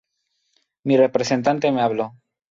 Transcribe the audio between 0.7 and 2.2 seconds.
Mi representante me habló.